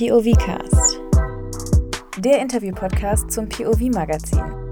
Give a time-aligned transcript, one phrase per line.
[0.00, 1.00] POV-Cast.
[2.18, 4.70] Der Interview-Podcast zum POV-Magazin.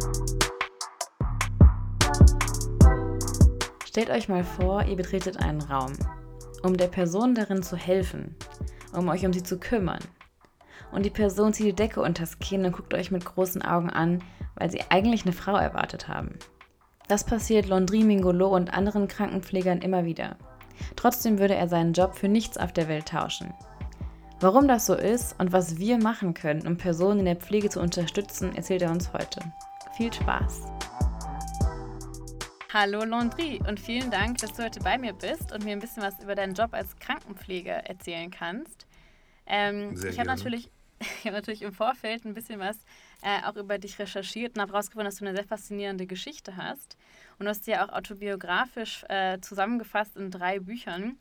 [3.85, 5.93] Stellt euch mal vor, ihr betretet einen Raum,
[6.63, 8.37] um der Person darin zu helfen,
[8.95, 9.99] um euch um sie zu kümmern.
[10.93, 14.23] Und die Person zieht die Decke unters Kinn und guckt euch mit großen Augen an,
[14.55, 16.39] weil sie eigentlich eine Frau erwartet haben.
[17.09, 20.37] Das passiert Londri Mingolo und anderen Krankenpflegern immer wieder.
[20.97, 23.53] Trotzdem würde er seinen Job für nichts auf der Welt tauschen.
[24.41, 27.81] Warum das so ist und was wir machen können, um Personen in der Pflege zu
[27.81, 29.41] unterstützen, erzählt er uns heute.
[29.97, 30.63] Viel Spaß!
[32.73, 36.03] Hallo Landry und vielen Dank, dass du heute bei mir bist und mir ein bisschen
[36.03, 38.87] was über deinen Job als Krankenpfleger erzählen kannst.
[39.47, 40.71] Ähm, Sehr ich habe natürlich,
[41.25, 42.77] hab natürlich im Vorfeld ein bisschen was
[43.23, 46.97] äh, auch über dich recherchiert und habe herausgefunden, dass du eine sehr faszinierende Geschichte hast.
[47.39, 51.19] Und du hast sie ja auch autobiografisch äh, zusammengefasst in drei Büchern.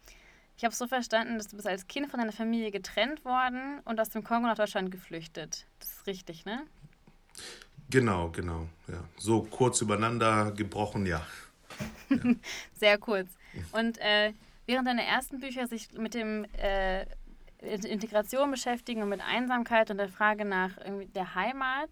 [0.58, 3.80] Ich habe es so verstanden, dass du bist als Kind von deiner Familie getrennt worden
[3.86, 5.68] und aus dem Kongo nach Deutschland geflüchtet.
[5.80, 6.64] Das ist richtig, ne?
[7.90, 8.68] Genau, genau.
[8.88, 9.04] Ja.
[9.18, 11.22] So kurz übereinander gebrochen, ja.
[12.10, 12.18] ja.
[12.74, 13.30] Sehr kurz.
[13.72, 14.34] Und äh,
[14.66, 17.06] während deine ersten Bücher sich mit dem äh,
[17.60, 20.72] Integration beschäftigen und mit Einsamkeit und der Frage nach
[21.16, 21.90] der Heimat,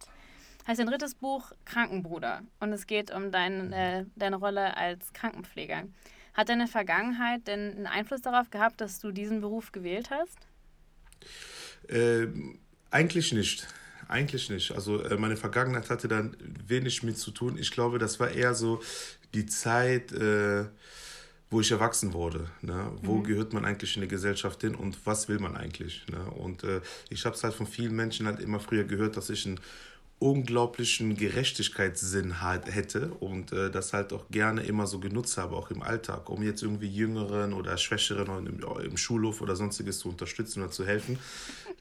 [0.68, 2.42] heißt dein drittes Buch Krankenbruder.
[2.60, 5.84] Und es geht um dein, äh, deine Rolle als Krankenpfleger.
[6.34, 10.38] Hat deine Vergangenheit denn einen Einfluss darauf gehabt, dass du diesen Beruf gewählt hast?
[11.88, 12.28] Äh,
[12.92, 13.68] eigentlich nicht.
[14.08, 14.72] Eigentlich nicht.
[14.72, 16.36] Also äh, meine Vergangenheit hatte dann
[16.68, 17.58] wenig mit zu tun.
[17.58, 18.82] Ich glaube, das war eher so
[19.34, 20.66] die Zeit, äh,
[21.50, 22.50] wo ich erwachsen wurde.
[22.62, 22.92] Ne?
[23.02, 23.24] Wo mhm.
[23.24, 26.06] gehört man eigentlich in die Gesellschaft hin und was will man eigentlich?
[26.12, 26.20] Ne?
[26.32, 29.46] Und äh, ich habe es halt von vielen Menschen halt immer früher gehört, dass ich
[29.46, 29.60] ein
[30.20, 35.82] unglaublichen Gerechtigkeitssinn hätte und äh, das halt auch gerne immer so genutzt habe, auch im
[35.82, 40.72] Alltag, um jetzt irgendwie Jüngeren oder Schwächeren im, im Schulhof oder sonstiges zu unterstützen oder
[40.72, 41.20] zu helfen.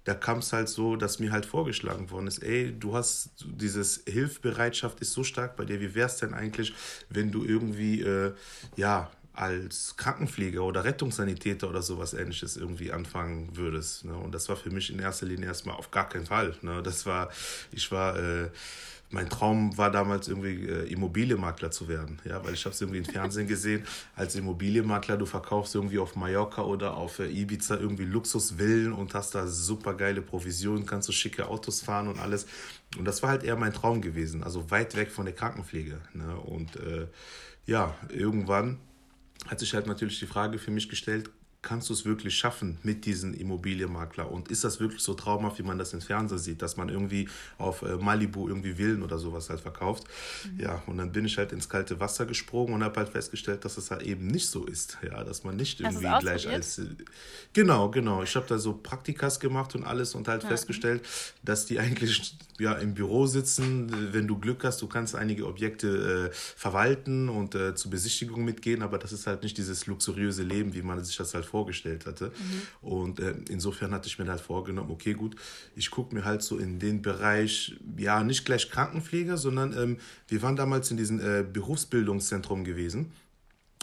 [0.02, 4.02] Da kam es halt so, dass mir halt vorgeschlagen worden ist, ey, du hast dieses
[4.06, 6.74] Hilfbereitschaft ist so stark bei dir, wie wäre es denn eigentlich,
[7.08, 8.34] wenn du irgendwie, äh,
[8.76, 14.04] ja, als Krankenpfleger oder Rettungssanitäter oder sowas ähnliches irgendwie anfangen würdest.
[14.04, 14.14] Ne?
[14.14, 16.54] Und das war für mich in erster Linie erstmal auf gar keinen Fall.
[16.62, 16.82] Ne?
[16.82, 17.30] Das war,
[17.72, 18.50] ich war, äh,
[19.10, 22.98] mein Traum war damals irgendwie äh, Immobilienmakler zu werden, ja, weil ich habe es irgendwie
[22.98, 23.84] im Fernsehen gesehen,
[24.16, 29.34] als Immobilienmakler, du verkaufst irgendwie auf Mallorca oder auf äh, Ibiza irgendwie Luxusvillen und hast
[29.34, 32.46] da super geile Provisionen, kannst du so schicke Autos fahren und alles.
[32.98, 36.00] Und das war halt eher mein Traum gewesen, also weit weg von der Krankenpflege.
[36.12, 36.36] Ne?
[36.36, 37.06] Und äh,
[37.66, 38.78] ja, irgendwann
[39.46, 41.30] hat sich halt natürlich die Frage für mich gestellt,
[41.64, 44.30] kannst du es wirklich schaffen mit diesem Immobilienmakler?
[44.30, 47.28] Und ist das wirklich so traumhaft, wie man das im Fernsehen sieht, dass man irgendwie
[47.58, 50.04] auf äh, Malibu irgendwie Villen oder sowas halt verkauft?
[50.44, 50.60] Mhm.
[50.60, 53.78] Ja, und dann bin ich halt ins kalte Wasser gesprungen und habe halt festgestellt, dass
[53.78, 54.98] es halt eben nicht so ist.
[55.02, 56.78] Ja, dass man nicht irgendwie gleich als.
[56.78, 56.84] Äh,
[57.52, 58.22] genau, genau.
[58.22, 60.50] Ich habe da so Praktikas gemacht und alles und halt ja.
[60.50, 61.02] festgestellt,
[61.42, 64.12] dass die eigentlich ja im Büro sitzen.
[64.12, 68.82] Wenn du Glück hast, du kannst einige Objekte äh, verwalten und äh, zur Besichtigung mitgehen,
[68.82, 72.32] aber das ist halt nicht dieses luxuriöse Leben, wie man sich das halt vorgestellt hatte.
[72.82, 72.88] Mhm.
[72.88, 75.36] Und äh, insofern hatte ich mir halt vorgenommen, okay, gut,
[75.76, 80.42] ich gucke mir halt so in den Bereich, ja, nicht gleich Krankenpfleger, sondern ähm, wir
[80.42, 83.12] waren damals in diesem äh, Berufsbildungszentrum gewesen.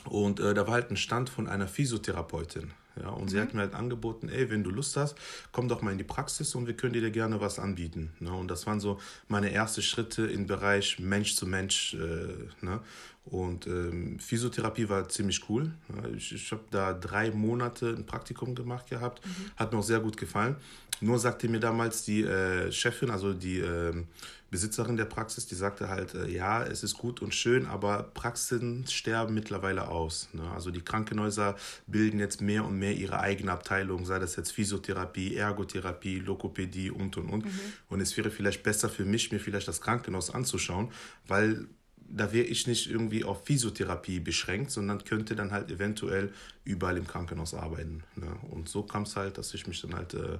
[0.03, 2.71] Und äh, da war halt ein Stand von einer Physiotherapeutin.
[3.01, 3.29] Ja, und mhm.
[3.29, 5.15] sie hat mir halt angeboten, ey, wenn du Lust hast,
[5.53, 8.11] komm doch mal in die Praxis und wir können dir gerne was anbieten.
[8.19, 8.33] Ne?
[8.33, 8.99] Und das waren so
[9.29, 11.93] meine ersten Schritte im Bereich Mensch zu Mensch.
[11.93, 12.81] Äh, ne?
[13.23, 15.71] Und ähm, Physiotherapie war ziemlich cool.
[16.17, 19.51] Ich, ich habe da drei Monate ein Praktikum gemacht gehabt, mhm.
[19.55, 20.55] hat mir auch sehr gut gefallen.
[21.01, 24.03] Nur sagte mir damals die äh, Chefin, also die äh,
[24.51, 28.85] Besitzerin der Praxis, die sagte halt, äh, ja, es ist gut und schön, aber Praxen
[28.87, 30.29] sterben mittlerweile aus.
[30.33, 30.43] Ne?
[30.51, 31.55] Also die Krankenhäuser
[31.87, 37.17] bilden jetzt mehr und mehr ihre eigene Abteilung, sei das jetzt Physiotherapie, Ergotherapie, Lokopädie und
[37.17, 37.45] und und.
[37.45, 37.51] Mhm.
[37.89, 40.91] Und es wäre vielleicht besser für mich, mir vielleicht das Krankenhaus anzuschauen,
[41.27, 41.67] weil
[42.13, 46.33] da wäre ich nicht irgendwie auf Physiotherapie beschränkt, sondern könnte dann halt eventuell
[46.63, 48.03] überall im Krankenhaus arbeiten.
[48.15, 48.35] Ne?
[48.49, 50.37] Und so kam es halt, dass ich mich dann halt äh,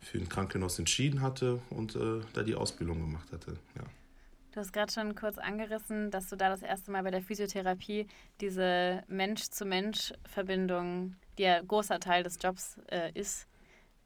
[0.00, 3.56] für ein Krankenhaus entschieden hatte und äh, da die Ausbildung gemacht hatte.
[3.76, 3.84] Ja.
[4.52, 8.06] Du hast gerade schon kurz angerissen, dass du da das erste Mal bei der Physiotherapie
[8.40, 13.46] diese Mensch-zu-Mensch-Verbindung, die ja großer Teil des Jobs äh, ist,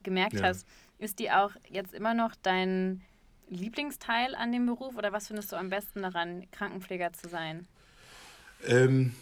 [0.04, 0.44] gemerkt ja.
[0.44, 0.68] hast.
[0.98, 3.02] Ist die auch jetzt immer noch dein
[3.48, 7.66] Lieblingsteil an dem Beruf oder was findest du am besten daran, Krankenpfleger zu sein?
[8.66, 9.14] Ähm,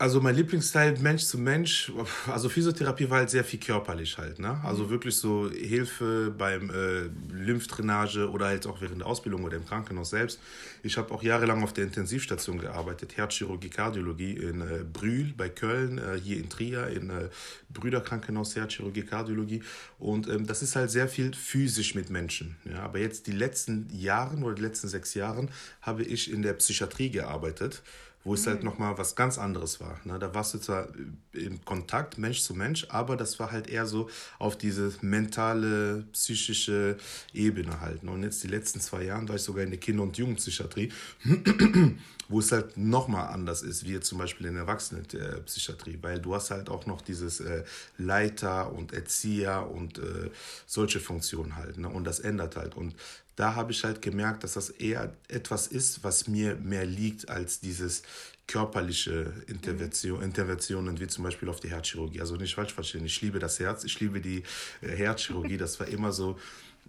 [0.00, 1.92] Also mein Lieblingsteil Mensch zu Mensch,
[2.26, 4.58] also Physiotherapie war halt sehr viel körperlich halt, ne?
[4.64, 4.88] Also mhm.
[4.88, 10.08] wirklich so Hilfe beim äh, Lymphdrainage oder halt auch während der Ausbildung oder im Krankenhaus
[10.08, 10.40] selbst.
[10.82, 15.98] Ich habe auch jahrelang auf der Intensivstation gearbeitet, Herzchirurgie, Kardiologie in äh, Brühl bei Köln,
[15.98, 17.28] äh, hier in Trier, in äh,
[17.68, 19.62] Brüderkrankenhaus Herzchirurgie, Kardiologie.
[19.98, 22.56] Und ähm, das ist halt sehr viel physisch mit Menschen.
[22.64, 22.84] Ja?
[22.84, 25.50] Aber jetzt die letzten Jahren oder die letzten sechs Jahren
[25.82, 27.82] habe ich in der Psychiatrie gearbeitet
[28.22, 28.66] wo es halt mhm.
[28.68, 29.98] halt nochmal was ganz anderes war.
[30.04, 30.18] Ne?
[30.18, 30.88] Da warst du zwar
[31.32, 36.96] in Kontakt, Mensch zu Mensch, aber das war halt eher so auf diese mentale, psychische
[37.32, 38.02] Ebene halt.
[38.02, 38.10] Ne?
[38.10, 40.92] Und jetzt die letzten zwei Jahre war ich sogar in der Kinder- und Jugendpsychiatrie,
[42.28, 46.50] wo es halt nochmal anders ist, wie zum Beispiel in der Erwachsenenpsychiatrie, weil du hast
[46.50, 47.64] halt auch noch dieses äh,
[47.96, 50.30] Leiter und Erzieher und äh,
[50.66, 51.78] solche Funktionen halt.
[51.78, 51.88] Ne?
[51.88, 52.76] Und das ändert halt.
[52.76, 52.94] Und
[53.40, 57.60] da habe ich halt gemerkt, dass das eher etwas ist, was mir mehr liegt als
[57.60, 58.02] dieses
[58.46, 60.24] körperliche Intervention, mhm.
[60.24, 62.20] Interventionen, wie zum Beispiel auf die Herzchirurgie.
[62.20, 64.42] Also nicht falsch verstehen, ich liebe das Herz, ich liebe die
[64.80, 66.38] äh, Herzchirurgie, das war immer so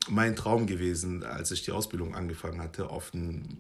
[0.10, 3.12] mein Traum gewesen, als ich die Ausbildung angefangen hatte, auf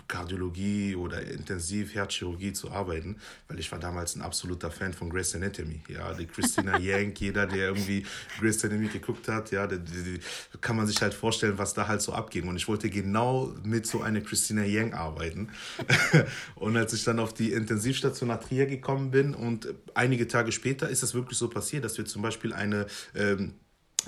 [0.07, 3.17] Kardiologie oder Intensiv-Herzchirurgie zu arbeiten,
[3.47, 5.81] weil ich war damals ein absoluter Fan von Grey's Anatomy.
[5.87, 8.05] Ja, die Christina Yank, jeder, der irgendwie
[8.39, 10.19] Grey's Anatomy geguckt hat, ja, die, die,
[10.61, 12.47] kann man sich halt vorstellen, was da halt so abging.
[12.47, 15.49] Und ich wollte genau mit so einer Christina Yang arbeiten.
[16.55, 20.89] und als ich dann auf die Intensivstation nach Trier gekommen bin und einige Tage später
[20.89, 23.53] ist das wirklich so passiert, dass wir zum Beispiel eine ähm,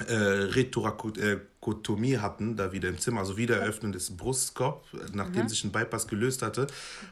[0.08, 5.50] äh, Retorakotomie hatten, da wieder im Zimmer, also Wiedereröffnen des Brustkorb, nachdem mhm.
[5.50, 6.68] sich ein Bypass gelöst hatte.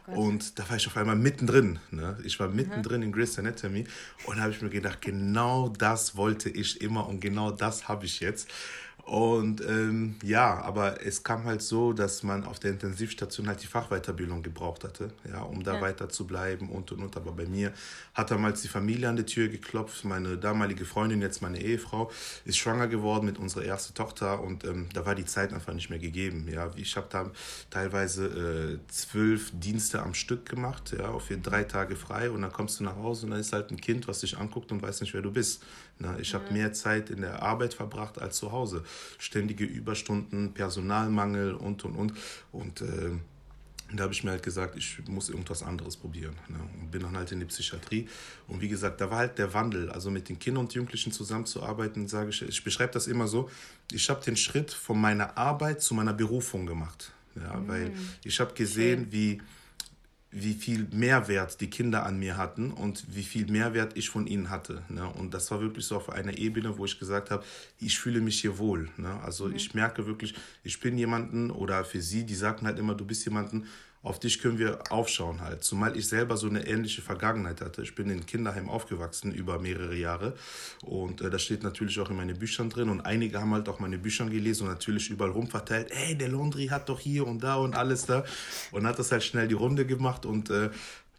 [0.08, 1.80] Oh und da war ich auf einmal mittendrin.
[1.92, 2.18] Ne?
[2.24, 3.08] Ich war mittendrin mhm.
[3.08, 3.86] in Grey's Anatomy
[4.26, 8.06] und da habe ich mir gedacht, genau das wollte ich immer und genau das habe
[8.06, 8.50] ich jetzt.
[9.12, 13.68] Und ähm, ja, aber es kam halt so, dass man auf der Intensivstation halt die
[13.68, 15.82] Fachweiterbildung gebraucht hatte, ja, um da ja.
[15.82, 17.18] weiter zu bleiben und und und.
[17.18, 17.74] Aber bei mir
[18.14, 20.06] hat damals die Familie an die Tür geklopft.
[20.06, 22.10] Meine damalige Freundin, jetzt meine Ehefrau,
[22.46, 25.90] ist schwanger geworden mit unserer ersten Tochter und ähm, da war die Zeit einfach nicht
[25.90, 26.48] mehr gegeben.
[26.50, 27.32] Ja, ich habe da
[27.70, 32.80] teilweise äh, zwölf Dienste am Stück gemacht, ja, auf drei Tage frei und dann kommst
[32.80, 35.14] du nach Hause und dann ist halt ein Kind, was dich anguckt und weiß nicht,
[35.14, 35.66] wer du bist.
[36.02, 38.84] Na, ich habe mehr Zeit in der Arbeit verbracht als zu Hause.
[39.20, 42.14] Ständige Überstunden, Personalmangel und und und.
[42.52, 43.12] Und äh,
[43.94, 46.34] da habe ich mir halt gesagt, ich muss irgendwas anderes probieren.
[46.48, 46.58] Ne?
[46.80, 48.08] Und bin dann halt in die Psychiatrie.
[48.48, 49.92] Und wie gesagt, da war halt der Wandel.
[49.92, 53.50] Also mit den Kindern und Jugendlichen zusammenzuarbeiten, sage ich, ich beschreibe das immer so,
[53.92, 57.12] ich habe den Schritt von meiner Arbeit zu meiner Berufung gemacht.
[57.36, 57.68] Ja, mhm.
[57.68, 57.92] Weil
[58.24, 59.12] ich habe gesehen, okay.
[59.12, 59.42] wie
[60.32, 64.50] wie viel Mehrwert die Kinder an mir hatten und wie viel Mehrwert ich von ihnen
[64.50, 64.84] hatte.
[64.88, 65.08] Ne?
[65.08, 67.44] Und das war wirklich so auf einer Ebene, wo ich gesagt habe,
[67.80, 68.90] ich fühle mich hier wohl.
[68.96, 69.20] Ne?
[69.24, 69.56] Also mhm.
[69.56, 70.34] ich merke wirklich,
[70.64, 73.68] ich bin jemanden oder für sie, die sagten halt immer, du bist jemanden,
[74.04, 75.64] auf dich können wir aufschauen halt.
[75.64, 77.84] Zumal ich selber so eine ähnliche Vergangenheit hatte.
[77.84, 80.34] Ich bin in Kinderheim aufgewachsen über mehrere Jahre.
[80.82, 82.90] Und äh, das steht natürlich auch in meinen Büchern drin.
[82.90, 86.68] Und einige haben halt auch meine Bücher gelesen und natürlich überall rumverteilt, ey, der Laundry
[86.68, 88.26] hat doch hier und da und alles da.
[88.72, 90.26] Und hat das halt schnell die Runde gemacht.
[90.26, 90.72] Und äh,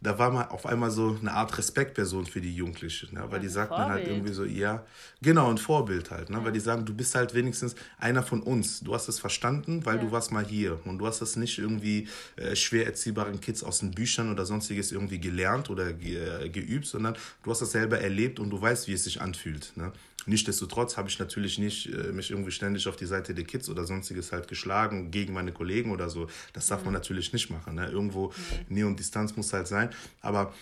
[0.03, 3.23] da war man auf einmal so eine Art Respektperson für die Jugendlichen, ne?
[3.29, 4.85] weil die sagt man halt irgendwie so, ja,
[5.21, 6.37] genau, ein Vorbild halt, ne?
[6.37, 6.45] Ja.
[6.45, 9.95] weil die sagen, du bist halt wenigstens einer von uns, du hast es verstanden, weil
[9.95, 10.03] ja.
[10.03, 13.79] du warst mal hier und du hast das nicht irgendwie äh, schwer erziehbaren Kids aus
[13.79, 17.99] den Büchern oder sonstiges irgendwie gelernt oder ge äh, geübt, sondern du hast das selber
[17.99, 19.71] erlebt und du weißt, wie es sich anfühlt.
[19.75, 19.93] Ne?
[20.25, 23.85] Nichtsdestotrotz habe ich natürlich nicht äh, mich irgendwie ständig auf die Seite der Kids oder
[23.85, 26.27] sonstiges halt geschlagen gegen meine Kollegen oder so.
[26.53, 26.85] Das darf mhm.
[26.85, 27.75] man natürlich nicht machen.
[27.75, 27.87] Ne?
[27.87, 28.75] Irgendwo mhm.
[28.75, 29.89] Nähe und Distanz muss halt sein.
[30.21, 30.53] Aber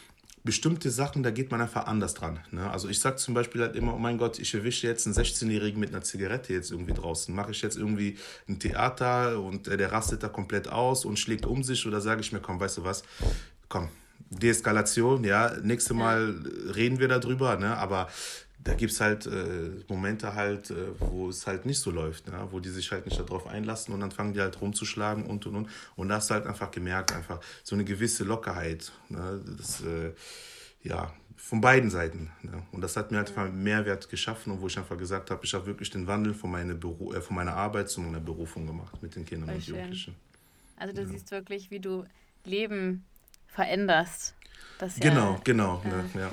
[0.44, 2.40] bestimmte Sachen, da geht man einfach anders dran.
[2.52, 2.69] Ne?
[2.69, 5.80] Also ich sage zum Beispiel halt immer, oh mein Gott, ich erwische jetzt einen 16-Jährigen
[5.80, 7.34] mit einer Zigarette jetzt irgendwie draußen.
[7.34, 11.46] Mache ich jetzt irgendwie ein Theater und äh, der rastet da komplett aus und schlägt
[11.46, 13.03] um sich oder sage ich mir, komm, weißt du was,
[13.70, 13.89] komm,
[14.30, 16.36] Deeskalation, ja, nächstes Mal
[16.74, 17.77] reden wir darüber, ne?
[17.77, 18.08] aber
[18.63, 22.48] da gibt es halt äh, Momente halt, äh, wo es halt nicht so läuft, ne?
[22.51, 25.56] wo die sich halt nicht darauf einlassen und dann fangen die halt rumzuschlagen und und
[25.56, 25.70] und.
[25.96, 28.91] Und da hast du halt einfach gemerkt, einfach so eine gewisse Lockerheit.
[29.10, 29.41] Ne?
[29.58, 30.13] Das, äh,
[30.84, 32.32] ja, von beiden Seiten.
[32.44, 32.63] Ne?
[32.72, 35.53] Und das hat mir halt einfach Mehrwert geschaffen und wo ich einfach gesagt habe, ich
[35.53, 39.01] habe wirklich den Wandel von, meine Beru äh, von meiner Arbeit zu meiner Berufung gemacht
[39.01, 39.75] mit den Kindern Voll und schön.
[39.75, 40.15] Jugendlichen.
[40.77, 41.08] Also du ja.
[41.08, 42.06] siehst wirklich, wie du
[42.46, 43.06] Leben
[43.48, 44.36] veränderst.
[44.77, 45.84] Das genau, ja, genau.
[45.84, 46.10] Ne?
[46.15, 46.32] Ja.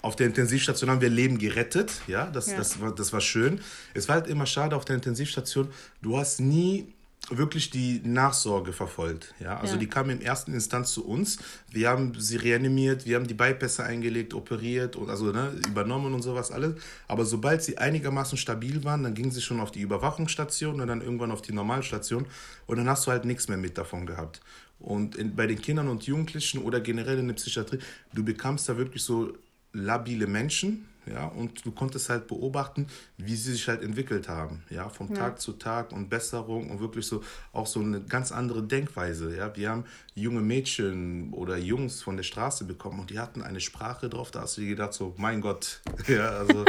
[0.00, 2.56] Auf der Intensivstation haben wir Leben gerettet, ja, das, ja.
[2.56, 3.60] Das, war, das war schön.
[3.94, 5.68] Es war halt immer schade auf der Intensivstation,
[6.02, 6.92] du hast nie
[7.30, 9.34] wirklich die Nachsorge verfolgt.
[9.40, 9.58] Ja?
[9.58, 9.80] Also ja.
[9.80, 11.38] die kamen in erster Instanz zu uns.
[11.70, 16.22] Wir haben sie reanimiert, wir haben die Bypässe eingelegt, operiert und also ne, übernommen und
[16.22, 16.74] sowas alles.
[17.06, 21.02] Aber sobald sie einigermaßen stabil waren, dann gingen sie schon auf die Überwachungsstation und dann
[21.02, 22.26] irgendwann auf die Normalstation
[22.66, 24.40] und dann hast du halt nichts mehr mit davon gehabt.
[24.78, 27.80] Und in, bei den Kindern und Jugendlichen oder generell in der Psychiatrie,
[28.14, 29.34] du bekamst da wirklich so
[29.74, 32.86] labile Menschen, ja, und du konntest halt beobachten,
[33.16, 35.16] wie sie sich halt entwickelt haben, ja, vom ja.
[35.16, 37.22] Tag zu Tag und Besserung und wirklich so
[37.52, 39.54] auch so eine ganz andere Denkweise, ja.
[39.56, 39.84] Wir haben
[40.14, 44.42] junge Mädchen oder Jungs von der Straße bekommen und die hatten eine Sprache drauf, da
[44.42, 46.64] hast du dir gedacht so, mein Gott, ja, also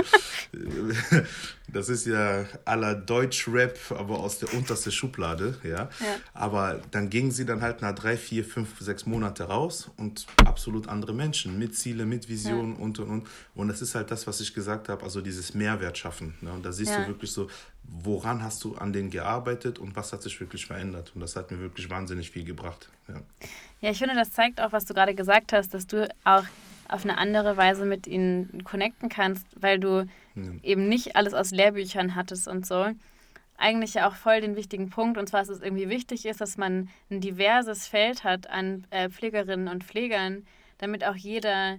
[1.74, 5.70] das ist ja aller Deutsch-Rap, aber aus der untersten Schublade, ja?
[5.70, 5.90] ja.
[6.34, 10.88] Aber dann gingen sie dann halt nach drei, vier, fünf, sechs Monate raus und absolut
[10.88, 12.84] andere Menschen mit Ziele, mit Visionen ja.
[12.84, 13.28] und und und.
[13.56, 16.36] Und das ist halt das, was ich gesagt habe, also dieses Mehrwert schaffen.
[16.42, 16.54] Ne?
[16.54, 17.02] Und da siehst ja.
[17.02, 17.50] du wirklich so,
[17.84, 21.12] woran hast du an denen gearbeitet und was hat sich wirklich verändert.
[21.16, 22.90] Und das hat mir wirklich wahnsinnig viel gebracht.
[23.08, 23.16] Ja,
[23.82, 26.46] ja ich finde, das zeigt auch, was du gerade gesagt hast, dass du auch
[26.88, 30.44] auf eine andere Weise mit ihnen connecten kannst, weil du ja.
[30.64, 32.88] eben nicht alles aus Lehrbüchern hattest und so.
[33.58, 36.58] Eigentlich ja auch voll den wichtigen Punkt, und zwar, dass es irgendwie wichtig ist, dass
[36.58, 40.46] man ein diverses Feld hat an äh, Pflegerinnen und Pflegern,
[40.78, 41.78] damit auch jeder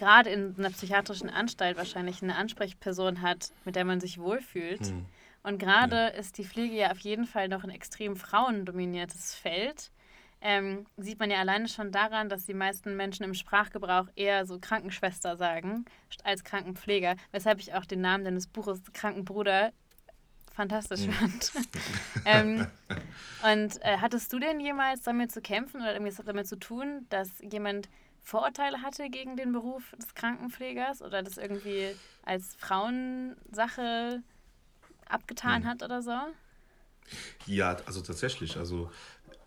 [0.00, 4.80] gerade in einer psychiatrischen Anstalt wahrscheinlich eine Ansprechperson hat, mit der man sich wohlfühlt.
[4.80, 5.06] Mhm.
[5.42, 6.06] Und gerade ja.
[6.08, 9.92] ist die Pflege ja auf jeden Fall noch ein extrem frauendominiertes Feld.
[10.42, 14.58] Ähm, sieht man ja alleine schon daran, dass die meisten Menschen im Sprachgebrauch eher so
[14.58, 15.84] Krankenschwester sagen
[16.24, 19.72] als Krankenpfleger, weshalb ich auch den Namen deines Buches Krankenbruder
[20.54, 21.12] fantastisch mhm.
[21.12, 21.52] fand.
[22.24, 22.66] ähm,
[23.42, 27.28] und äh, hattest du denn jemals damit zu kämpfen oder irgendwie damit zu tun, dass
[27.40, 27.90] jemand
[28.22, 34.22] Vorurteile hatte gegen den Beruf des Krankenpflegers oder das irgendwie als Frauensache
[35.08, 35.66] abgetan mhm.
[35.66, 36.12] hat oder so?
[37.46, 38.56] Ja, also tatsächlich.
[38.56, 38.90] Also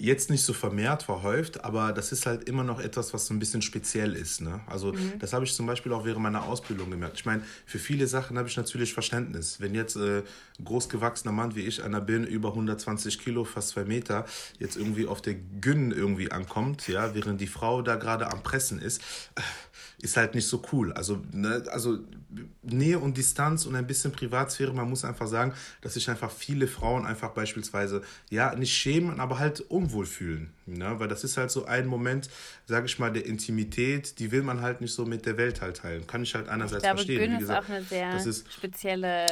[0.03, 3.39] jetzt nicht so vermehrt, verhäuft, aber das ist halt immer noch etwas, was so ein
[3.39, 4.41] bisschen speziell ist.
[4.41, 4.60] Ne?
[4.67, 5.17] Also mhm.
[5.19, 7.19] das habe ich zum Beispiel auch während meiner Ausbildung gemerkt.
[7.19, 9.62] Ich meine, für viele Sachen habe ich natürlich Verständnis.
[9.62, 10.24] Wenn jetzt äh,
[10.62, 14.25] großgewachsener Mann wie ich einer bin, über 120 Kilo, fast zwei Meter,
[14.60, 18.81] jetzt irgendwie auf der Gyn irgendwie ankommt, ja, während die Frau da gerade am Pressen
[18.81, 19.01] ist,
[19.36, 19.41] äh,
[20.03, 20.91] ist halt nicht so cool.
[20.91, 21.98] Also, ne, also
[22.62, 24.74] Nähe und Distanz und ein bisschen Privatsphäre.
[24.74, 29.39] Man muss einfach sagen, dass sich einfach viele Frauen einfach beispielsweise, ja, nicht schämen, aber
[29.39, 30.51] halt unwohl fühlen.
[30.65, 31.00] Ne?
[31.00, 32.29] Weil das ist halt so ein Moment,
[32.65, 35.77] sage ich mal, der Intimität, die will man halt nicht so mit der Welt halt
[35.77, 36.08] teilen.
[36.08, 37.20] Kann ich halt einerseits ich glaube, verstehen.
[37.20, 39.25] Gün Wie gesagt, ist auch eine sehr das ist, spezielle.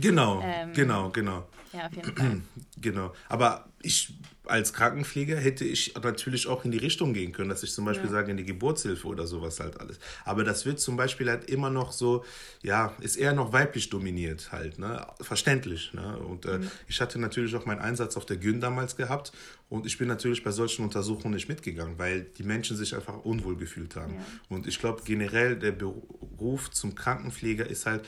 [0.00, 1.46] Genau, ähm, genau, genau.
[1.72, 2.40] Ja, auf jeden Fall.
[2.80, 3.14] genau.
[3.28, 4.14] Aber ich
[4.48, 8.06] als Krankenpfleger hätte ich natürlich auch in die Richtung gehen können, dass ich zum Beispiel
[8.06, 8.12] ja.
[8.12, 9.98] sage, in die Geburtshilfe oder sowas halt alles.
[10.24, 12.24] Aber das wird zum Beispiel halt immer noch so,
[12.62, 15.06] ja, ist eher noch weiblich dominiert halt, ne?
[15.20, 15.92] Verständlich.
[15.92, 16.16] Ne?
[16.18, 16.70] Und äh, mhm.
[16.88, 19.32] ich hatte natürlich auch meinen Einsatz auf der Gün damals gehabt
[19.68, 23.56] und ich bin natürlich bei solchen Untersuchungen nicht mitgegangen, weil die Menschen sich einfach unwohl
[23.56, 24.14] gefühlt haben.
[24.14, 24.20] Ja.
[24.48, 28.06] Und ich glaube generell, der Beruf zum Krankenpfleger ist halt,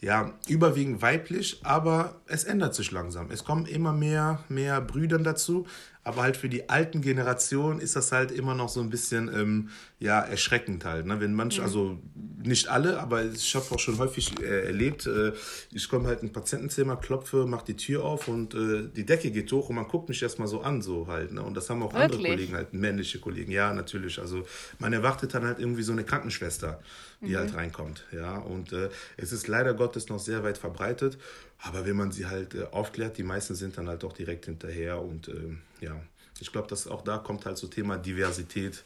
[0.00, 3.30] ja, überwiegend weiblich, aber es ändert sich langsam.
[3.30, 5.66] Es kommen immer mehr, mehr Brüdern dazu,
[6.04, 9.68] aber halt für die alten Generationen ist das halt immer noch so ein bisschen ähm,
[10.00, 11.06] ja, erschreckend halt.
[11.06, 11.20] Ne?
[11.20, 11.66] Wenn manche, mhm.
[11.66, 11.98] also
[12.42, 15.32] nicht alle, aber ich habe auch schon häufig äh, erlebt, äh,
[15.72, 19.30] ich komme halt in ein Patientenzimmer, klopfe, mache die Tür auf und äh, die Decke
[19.30, 21.32] geht hoch und man guckt mich erstmal so an, so halt.
[21.32, 21.42] Ne?
[21.42, 22.16] Und das haben auch Wirklich?
[22.16, 24.18] andere Kollegen, halt männliche Kollegen, ja, natürlich.
[24.18, 24.44] Also
[24.80, 26.80] man erwartet dann halt irgendwie so eine Krankenschwester,
[27.22, 27.36] die mhm.
[27.36, 28.04] halt reinkommt.
[28.12, 31.18] Ja, und äh, es ist leider Gottes noch sehr weit verbreitet.
[31.58, 35.00] Aber wenn man sie halt äh, aufklärt, die meisten sind dann halt auch direkt hinterher
[35.00, 36.00] und äh, ja,
[36.42, 38.82] ich glaube, dass auch da kommt halt so Thema Diversität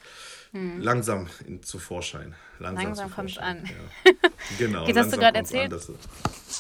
[0.53, 0.81] hm.
[0.81, 2.35] langsam in, zu Vorschein.
[2.59, 3.65] Langsam, langsam kommt es an.
[3.65, 4.13] Ja.
[4.59, 4.87] Genau.
[4.87, 5.81] Jetzt hast du gerade erzählt, an,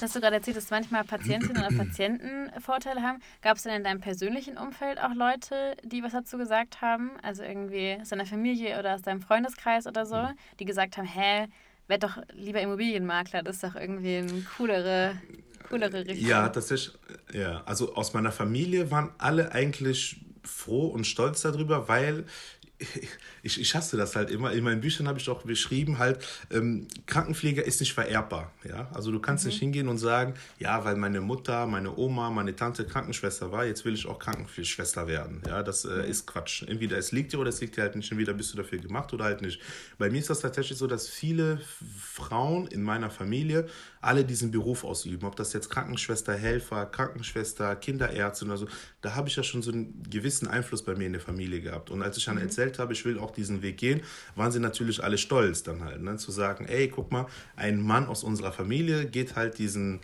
[0.00, 3.20] dass du gerade erzählt, dass manchmal Patientinnen oder Patienten Vorteile haben.
[3.42, 7.12] Gab es denn in deinem persönlichen Umfeld auch Leute, die was dazu gesagt haben?
[7.22, 10.36] Also irgendwie aus deiner Familie oder aus deinem Freundeskreis oder so, hm.
[10.58, 11.46] die gesagt haben, hä,
[11.86, 15.14] werd doch lieber Immobilienmakler, das ist doch irgendwie eine coolere
[15.68, 16.28] coolere Richtung.
[16.28, 16.96] Ja, tatsächlich.
[17.32, 22.24] Ja, also aus meiner Familie waren alle eigentlich froh und stolz darüber, weil
[23.42, 24.52] ich, ich hasse das halt immer.
[24.52, 28.52] In meinen Büchern habe ich auch beschrieben, halt, ähm, Krankenpfleger ist nicht vererbbar.
[28.68, 28.88] Ja?
[28.92, 29.50] Also du kannst mhm.
[29.50, 33.84] nicht hingehen und sagen, ja, weil meine Mutter, meine Oma, meine Tante Krankenschwester war, jetzt
[33.84, 35.42] will ich auch Krankenschwester werden.
[35.46, 36.04] Ja, das äh, mhm.
[36.04, 36.62] ist Quatsch.
[36.66, 38.10] Entweder es liegt dir oder es liegt dir halt nicht.
[38.10, 39.60] Entweder bist du dafür gemacht oder halt nicht.
[39.98, 41.60] Bei mir ist das tatsächlich so, dass viele
[41.98, 43.66] Frauen in meiner Familie
[44.00, 45.26] alle diesen Beruf ausüben.
[45.26, 48.68] Ob das jetzt Krankenschwester, Helfer, Krankenschwester, Kinderärztin oder so,
[49.06, 51.92] da habe ich ja schon so einen gewissen Einfluss bei mir in der Familie gehabt.
[51.92, 52.42] Und als ich dann mhm.
[52.42, 54.00] erzählt habe, ich will auch diesen Weg gehen,
[54.34, 56.16] waren sie natürlich alle stolz dann halt, ne?
[56.16, 60.00] zu sagen, ey, guck mal, ein Mann aus unserer Familie geht halt diesen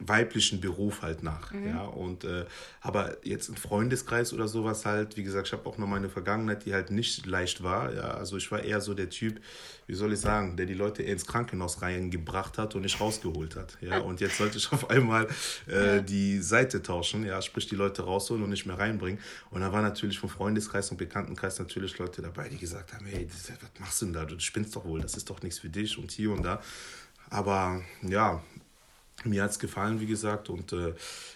[0.00, 1.52] weiblichen Beruf halt nach.
[1.52, 1.66] Mhm.
[1.68, 2.44] Ja, und äh,
[2.80, 6.64] aber jetzt ein Freundeskreis oder sowas halt, wie gesagt, ich habe auch noch meine Vergangenheit,
[6.64, 7.92] die halt nicht leicht war.
[7.92, 9.40] Ja, also ich war eher so der Typ,
[9.88, 13.76] wie soll ich sagen, der die Leute ins Krankenhaus reingebracht hat und nicht rausgeholt hat.
[13.80, 15.26] Ja, und jetzt sollte ich auf einmal
[15.68, 16.00] äh, Ja.
[16.02, 19.20] die Seite tauschen, ja, sprich die Leute rausholen und nicht mehr reinbringen.
[19.50, 23.26] Und da war natürlich vom Freundeskreis und Bekanntenkreis natürlich Leute dabei, die gesagt haben, hey,
[23.26, 24.24] das, was machst du denn da?
[24.24, 26.62] Du spinnst doch wohl, das ist doch nichts für dich und hier und da.
[27.30, 28.42] Aber ja,
[29.24, 30.48] mir hat es gefallen, wie gesagt.
[30.48, 30.94] Und äh,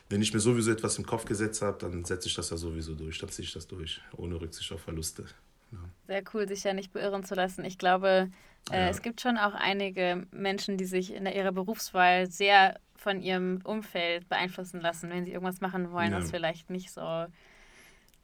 [0.09, 2.95] wenn ich mir sowieso etwas im Kopf gesetzt habe, dann setze ich das ja sowieso
[2.95, 3.19] durch.
[3.19, 5.25] Dann ziehe ich das durch, ohne Rücksicht auf Verluste.
[5.73, 5.79] Ja.
[6.07, 7.65] Sehr cool, sich ja nicht beirren zu lassen.
[7.65, 8.31] Ich glaube,
[8.71, 8.89] äh, Ja.
[8.89, 14.29] es gibt schon auch einige Menschen, die sich in ihrer Berufswahl sehr von ihrem Umfeld
[14.29, 16.19] beeinflussen lassen, wenn sie irgendwas machen wollen, Ja.
[16.21, 17.27] was vielleicht nicht so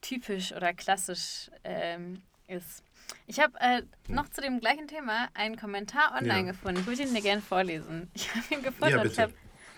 [0.00, 2.84] typisch oder klassisch ähm, ist.
[3.26, 6.52] Ich habe äh, noch zu dem gleichen Thema einen Kommentar online Ja.
[6.52, 6.80] gefunden.
[6.80, 8.08] Ich würde ihn dir gerne vorlesen.
[8.14, 9.32] Ich habe ihn gefunden Ja, ich, bitte.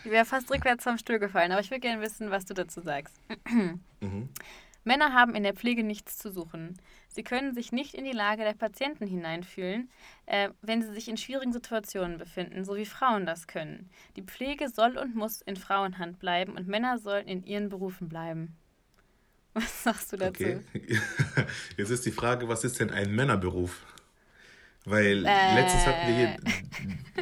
[0.04, 2.80] Ich wäre fast rückwärts vom Stuhl gefallen, aber ich würde gerne wissen, was du dazu
[2.80, 3.16] sagst.
[4.02, 4.30] Mhm.
[4.82, 6.78] Männer haben in der Pflege nichts zu suchen.
[7.08, 9.90] Sie können sich nicht in die Lage der Patienten hineinfühlen,
[10.26, 13.90] äh, wenn sie sich in schwierigen Situationen befinden, so wie Frauen das können.
[14.16, 18.56] Die Pflege soll und muss in Frauenhand bleiben und Männer sollen in ihren Berufen bleiben.
[19.52, 20.30] Was sagst du dazu?
[20.30, 20.60] Okay.
[21.76, 23.84] Jetzt ist die Frage, was ist denn ein Männerberuf?
[24.84, 25.54] Weil Äh.
[25.54, 26.36] letztens hatten wir hier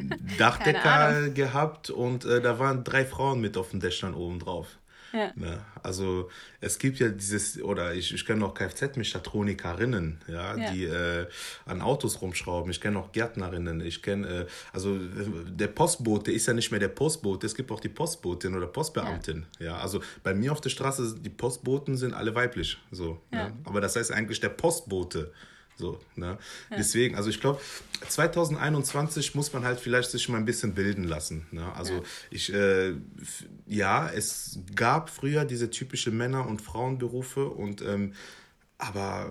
[0.38, 4.68] Dachdecker gehabt und äh, da waren drei Frauen mit auf den Dächern oben drauf.
[5.12, 5.32] Ja.
[5.36, 5.58] Ne?
[5.82, 6.28] Also
[6.60, 10.70] es gibt ja dieses, oder ich, ich kenne auch Kfz-Mechatronikerinnen, ja, Ja.
[10.70, 11.26] die äh,
[11.64, 12.70] an Autos rumschrauben.
[12.70, 13.80] Ich kenne auch Gärtnerinnen.
[13.80, 15.00] Ich kenne, äh, also äh,
[15.46, 19.46] der Postbote ist ja nicht mehr der Postbote, es gibt auch die Postbotin oder Postbeamtin.
[19.58, 22.76] Ja, also bei mir auf der Straße, die Postboten sind alle weiblich.
[22.90, 23.48] So, Ja.
[23.48, 23.54] ne?
[23.64, 25.32] Aber das heißt eigentlich der Postbote.
[25.78, 26.38] So, ne?
[26.76, 27.60] Deswegen, also ich glaube,
[28.08, 31.46] 2021 muss man halt vielleicht sich mal ein bisschen bilden lassen.
[31.52, 31.72] Ne?
[31.72, 32.02] Also Ja.
[32.30, 32.94] ich, äh,
[33.66, 38.14] ja, es gab früher diese typische Männer- und Frauenberufe und ähm,
[38.80, 39.28] aber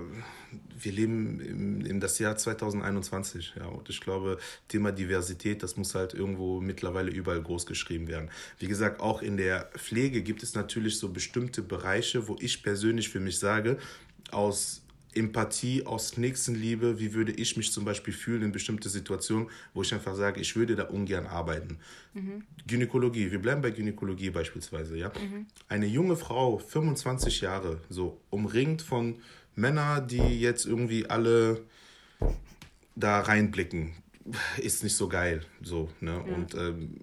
[0.78, 4.38] wir leben im, in das Jahr 2021, ja, und ich glaube,
[4.68, 8.30] Thema Diversität, das muss halt irgendwo mittlerweile überall groß geschrieben werden.
[8.60, 13.08] Wie gesagt, auch in der Pflege gibt es natürlich so bestimmte Bereiche, wo ich persönlich
[13.08, 13.78] für mich sage,
[14.32, 14.82] aus
[15.18, 19.94] Empathie, aus Nächstenliebe, wie würde ich mich zum Beispiel fühlen in bestimmte Situationen, wo ich
[19.94, 21.80] einfach sage, ich würde da ungern arbeiten.
[22.68, 25.12] Gynäkologie, wir bleiben bei Gynäkologie beispielsweise, ja.
[25.68, 29.16] Eine junge Frau, 25 Jahre, so umringt von
[29.56, 31.62] Männern, die jetzt irgendwie alle
[32.96, 33.92] da reinblicken,
[34.58, 36.22] ist nicht so geil, so, ne?
[36.22, 36.96] Und ähm,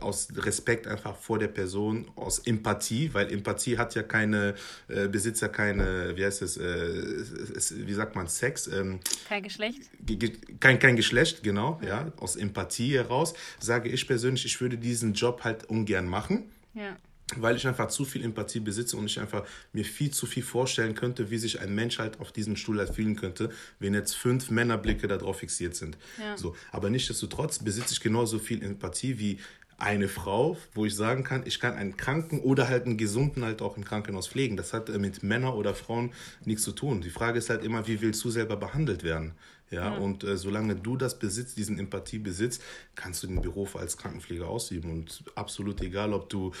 [0.00, 4.54] aus Respekt einfach vor der Person, aus Empathie, weil Empathie hat ja keine,
[4.88, 9.82] äh, besitzt ja keine, wie heißt es, äh, wie sagt man, Sex, ähm, Kein Geschlecht?
[10.06, 12.12] Ge- ge- kein, kein Geschlecht, genau, ja.
[12.18, 16.96] Aus Empathie heraus sage ich persönlich, ich würde diesen Job halt ungern machen, Ja.
[17.36, 20.94] weil ich einfach zu viel Empathie besitze und ich einfach mir viel zu viel vorstellen
[20.94, 24.50] könnte, wie sich ein Mensch halt auf diesem Stuhl halt fühlen könnte, wenn jetzt fünf
[24.50, 25.98] Männerblicke darauf fixiert sind.
[26.20, 26.36] Ja.
[26.36, 29.38] So, aber nichtsdestotrotz besitze ich genauso viel Empathie wie
[29.82, 33.60] eine Frau, wo ich sagen kann, ich kann einen Kranken oder halt einen Gesunden halt
[33.62, 34.56] auch im Krankenhaus pflegen.
[34.56, 36.12] Das hat äh, mit Männern oder Frauen
[36.44, 37.00] nichts zu tun.
[37.00, 39.34] Die Frage ist halt immer, wie willst du selber behandelt werden?
[39.72, 42.62] Ja, und äh, solange du das besitzt, diesen Empathie besitzt,
[42.94, 44.90] kannst du den Beruf als Krankenpfleger ausüben.
[44.90, 46.52] Und absolut egal, ob du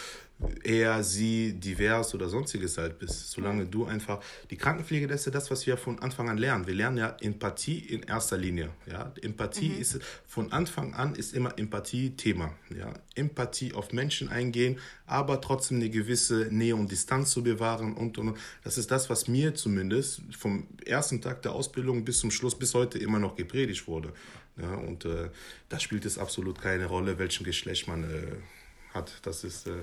[0.64, 3.30] er, sie, divers oder sonstiges halt bist.
[3.30, 6.66] Solange du einfach, die Krankenpflege, das ist ja das, was wir von Anfang an lernen.
[6.66, 8.70] Wir lernen ja Empathie in erster Linie.
[8.90, 12.54] Ja, Empathie ist von Anfang an ist immer Empathie Thema.
[12.76, 18.18] Ja, Empathie auf Menschen eingehen, aber trotzdem eine gewisse Nähe und Distanz zu bewahren und
[18.18, 18.38] und und.
[18.64, 22.74] Das ist das, was mir zumindest vom ersten Tag der Ausbildung bis zum Schluss bis
[22.74, 24.12] heute immer noch gepredigt wurde.
[24.56, 25.30] Ja, und äh,
[25.68, 29.12] da spielt es absolut keine Rolle, welchen Geschlecht man äh, hat.
[29.22, 29.82] Das ist äh,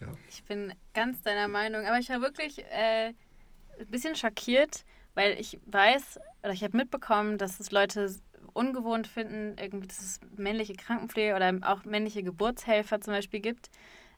[0.00, 0.08] ja.
[0.28, 3.12] Ich bin ganz deiner Meinung, aber ich war wirklich äh,
[3.78, 8.14] ein bisschen schockiert, weil ich weiß oder ich habe mitbekommen, dass es Leute
[8.52, 13.70] ungewohnt finden, irgendwie, dass es männliche Krankenpflege oder auch männliche Geburtshelfer zum Beispiel gibt.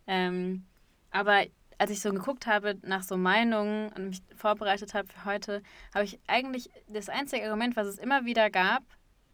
[0.07, 0.65] Ähm,
[1.11, 1.45] aber
[1.83, 6.05] als ich so geguckt habe nach so Meinungen und mich vorbereitet habe für heute, habe
[6.05, 8.85] ich eigentlich das einzige Argument, was es immer wieder gab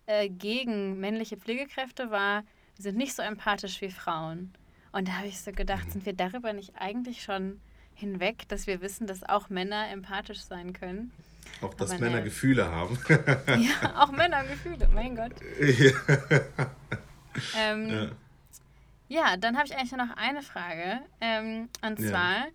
[0.06, 2.44] äh, gegen männliche Pflegekräfte, war,
[2.78, 4.54] die sind nicht so empathisch wie Frauen.
[4.92, 7.60] Und da habe ich so gedacht, sind wir darüber nicht eigentlich schon
[7.92, 11.12] hinweg, dass wir wissen, dass auch Männer empathisch sein können?
[11.60, 12.24] Auch, dass Aber Männer ne.
[12.24, 12.98] Gefühle haben.
[13.08, 15.32] ja, auch Männer haben Gefühle, mein Gott.
[17.58, 18.10] Ähm, ja.
[19.08, 21.00] Ja, dann habe ich eigentlich noch eine Frage.
[21.20, 22.08] Ähm, und Ja.
[22.10, 22.46] zwar,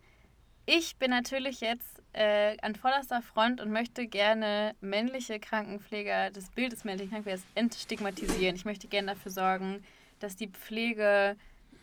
[0.66, 6.72] ich bin natürlich jetzt äh, an vorderster Front und möchte gerne männliche Krankenpfleger, das Bild
[6.72, 8.56] des männlichen Krankenpflegers entstigmatisieren.
[8.56, 9.84] Ich möchte gerne dafür sorgen,
[10.20, 11.36] dass die Pflege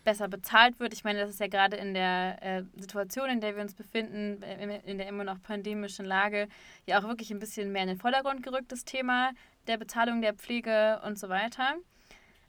[0.04, 0.94] besser bezahlt wird.
[0.94, 4.42] Ich meine, das ist ja gerade in der äh, Situation, in der wir uns befinden,
[4.42, 6.48] äh, in der immer noch pandemischen Lage,
[6.86, 9.32] ja auch wirklich ein bisschen mehr in den Vordergrund gerückt, das Thema
[9.66, 11.74] der Bezahlung der Pflege und so weiter.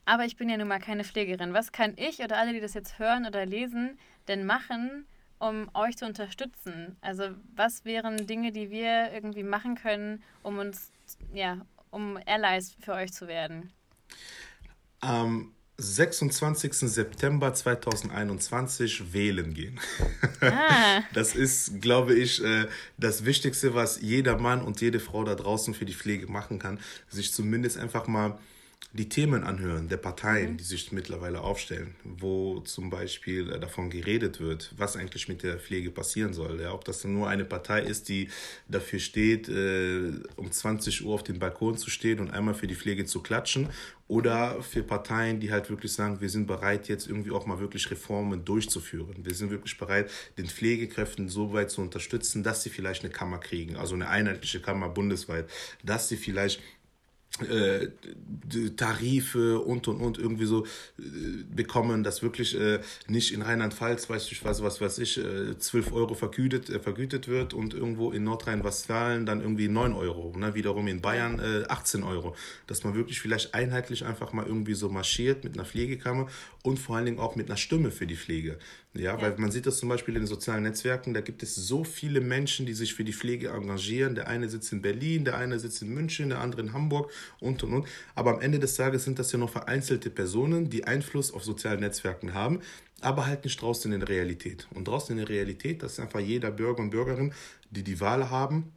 [0.06, 1.54] Aber ich bin ja nun mal keine Pflegerin.
[1.54, 5.06] Was kann ich oder alle, die das jetzt hören oder lesen, denn machen,
[5.40, 6.98] um euch zu unterstützen?
[7.02, 10.92] Also was wären Dinge, die wir irgendwie machen können, um uns,
[11.34, 13.72] ja, um Allies für euch zu werden?
[15.02, 16.74] Am 26.
[16.74, 19.80] September 2021 wählen gehen.
[20.42, 21.02] Ah.
[21.14, 25.74] Das ist, glaube ich, äh, das Wichtigste, was jeder Mann und jede Frau da draußen
[25.74, 26.80] für die Pflege machen kann.
[27.10, 28.38] Sich zumindest einfach mal
[28.94, 30.58] die Themen anhören der Parteien, mhm.
[30.58, 35.60] die sich mittlerweile aufstellen, wo zum Beispiel äh, davon geredet wird, was eigentlich mit der
[35.60, 36.60] Pflege passieren soll.
[36.62, 38.30] Ja, ob das nur eine Partei ist, die
[38.68, 42.76] dafür steht, äh, um 20 Uhr auf dem Balkon zu stehen und einmal für die
[42.76, 43.70] Pflege zu klatschen,
[44.12, 47.90] oder für Parteien, die halt wirklich sagen, wir sind bereit, jetzt irgendwie auch mal wirklich
[47.90, 49.16] Reformen durchzuführen.
[49.24, 53.38] Wir sind wirklich bereit, den Pflegekräften so weit zu unterstützen, dass sie vielleicht eine Kammer
[53.38, 55.50] kriegen, also eine einheitliche Kammer bundesweit,
[55.82, 56.60] dass sie vielleicht
[57.50, 57.90] äh,
[58.76, 61.02] Tarife und und und irgendwie so äh,
[61.54, 65.94] bekommen, dass wirklich äh, nicht in Rheinland-Pfalz, weiß ich was, was weiß ich, äh, 12
[65.94, 70.54] Euro vergütet, vergütet wird und irgendwo in Nordrhein-Westfalen dann irgendwie 9 Euro, ne?
[70.56, 72.36] wiederum in Bayern äh, 18 Euro.
[72.68, 76.28] Dass man wirklich vielleicht einheitlich einfach mal irgendwie so marschiert mit einer Pflegekammer
[76.64, 78.60] und vor allen Dingen auch mit einer Stimme für die Pflege.
[78.94, 81.56] Ja, ja, weil man sieht das zum Beispiel in den sozialen Netzwerken, da gibt es
[81.56, 84.16] so viele Menschen, die sich für die Pflege engagieren.
[84.16, 87.64] Der eine sitzt in Berlin, der eine sitzt in München, der andere in Hamburg und
[87.64, 87.88] und und.
[88.16, 91.80] Aber am Ende des Tages sind das ja noch vereinzelte Personen, die Einfluss auf sozialen
[91.80, 92.60] Netzwerken haben,
[93.02, 94.68] aber halt nicht draußen in der Realität.
[94.74, 97.34] Und draußen in der Realität, das ist einfach jeder Bürger und Bürgerin,
[97.72, 98.72] die die Wahl haben,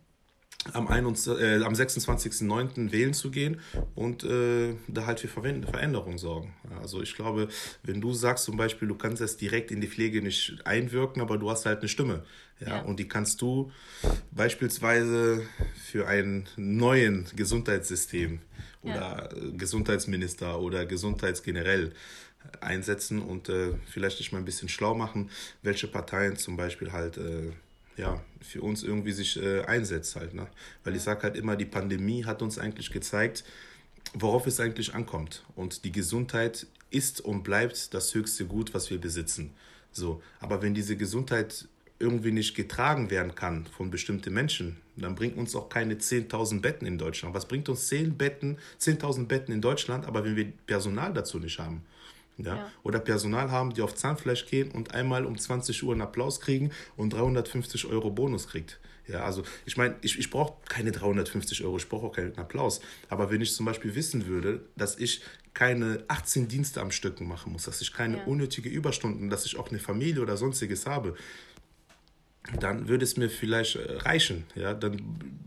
[0.73, 2.93] am, äh, am 26.09.
[2.93, 3.61] wählen zu gehen
[3.95, 6.55] und äh, da halt für Veränderungen sorgen.
[6.81, 7.49] Also ich glaube,
[7.83, 11.39] wenn du sagst zum Beispiel, du kannst es direkt in die Pflege nicht einwirken, aber
[11.39, 12.25] du hast halt eine Stimme.
[12.61, 12.81] Ja, ja.
[12.83, 13.73] Und die kannst du
[14.31, 15.43] beispielsweise
[15.85, 18.41] für ein neuen Gesundheitssystem
[18.83, 19.51] oder ja.
[19.57, 21.93] Gesundheitsminister oder Gesundheitsgenerell
[22.61, 25.31] einsetzen und äh, vielleicht dich mal ein bisschen schlau machen,
[25.63, 27.53] welche Parteien zum Beispiel halt äh,
[27.97, 30.35] ja, für uns irgendwie sich äh, einsetzt halt.
[30.35, 30.47] Ne?
[30.83, 33.45] Weil ich sage halt immer, die Pandemie hat uns eigentlich gezeigt,
[34.13, 35.45] worauf es eigentlich ankommt.
[35.55, 39.53] Und die Gesundheit ist und bleibt das höchste Gut, was wir besitzen.
[39.93, 45.37] So, aber wenn diese Gesundheit irgendwie nicht getragen werden kann von bestimmten Menschen, dann bringt
[45.37, 47.35] uns auch keine 10.000 Betten in Deutschland.
[47.35, 51.59] Was bringt uns 10 Betten, 10.000 Betten in Deutschland, aber wenn wir Personal dazu nicht
[51.59, 51.83] haben?
[52.39, 52.57] Ja?
[52.57, 52.73] ja?
[52.83, 56.71] Oder Personal haben, die auf Zahnfleisch gehen und einmal um 20 Uhr einen Applaus kriegen
[56.97, 58.79] und 350 Euro Bonus kriegt.
[59.07, 62.81] Ja, also ich meine, ich, ich brauche keine 350 Euro, ich brauche auch keinen Applaus.
[63.09, 65.21] Aber wenn ich zum Beispiel wissen würde, dass ich
[65.53, 68.25] keine 18 Dienste am Stück machen muss, dass ich keine ja.
[68.25, 71.15] unnötige Überstunden, dass ich auch eine Familie oder sonstiges habe,
[72.61, 74.45] dann würde es mir vielleicht äh, reichen.
[74.55, 74.75] Ja?
[74.75, 75.01] Dann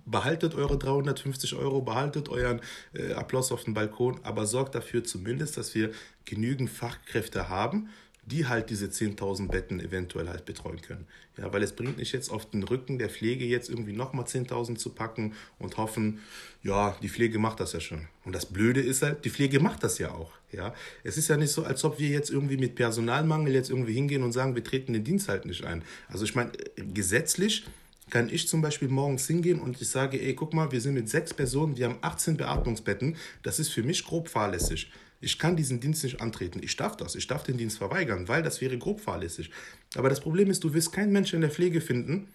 [0.05, 2.61] behaltet eure 350 Euro, behaltet euren
[2.93, 5.91] äh, Applaus auf dem Balkon, aber sorgt dafür zumindest, dass wir
[6.25, 7.89] genügend Fachkräfte haben,
[8.27, 11.07] die halt diese 10.000 Betten eventuell halt betreuen können.
[11.37, 14.75] Ja, weil es bringt nicht jetzt auf den Rücken der Pflege jetzt irgendwie nochmal 10.000
[14.75, 16.19] zu packen und hoffen,
[16.61, 18.07] ja, die Pflege macht das ja schon.
[18.25, 20.33] Und das Blöde ist halt, die Pflege macht das ja auch.
[20.51, 23.93] Ja, es ist ja nicht so, als ob wir jetzt irgendwie mit Personalmangel jetzt irgendwie
[23.93, 25.83] hingehen und sagen, wir treten den Dienst halt nicht ein.
[26.09, 26.51] Also ich meine,
[26.93, 27.65] gesetzlich
[28.09, 31.09] kann ich zum Beispiel morgens hingehen und ich sage, ey, guck mal, wir sind mit
[31.09, 33.15] sechs Personen, wir haben 18 Beatmungsbetten.
[33.43, 34.91] Das ist für mich grob fahrlässig.
[35.19, 36.61] Ich kann diesen Dienst nicht antreten.
[36.63, 37.15] Ich darf das.
[37.15, 39.49] Ich darf den Dienst verweigern, weil das wäre grob fahrlässig.
[39.95, 42.27] Aber das Problem ist, du wirst keinen Menschen in der Pflege finden,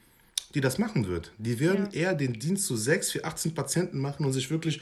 [0.54, 1.32] die das machen wird.
[1.38, 2.00] Die werden ja.
[2.00, 4.80] eher den Dienst zu sechs, für 18 Patienten machen und sich wirklich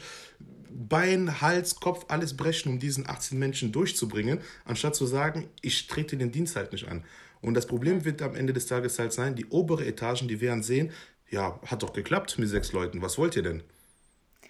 [0.73, 6.17] Bein, Hals, Kopf, alles brechen, um diesen 18 Menschen durchzubringen, anstatt zu sagen, ich trete
[6.17, 7.03] den Dienst halt nicht an.
[7.41, 10.63] Und das Problem wird am Ende des Tages halt sein, die obere Etagen, die werden
[10.63, 10.91] sehen,
[11.29, 13.63] ja, hat doch geklappt mit sechs Leuten, was wollt ihr denn?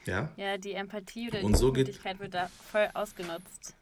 [0.06, 3.76] Ja, ja die Empathie oder und die so wird da voll ausgenutzt.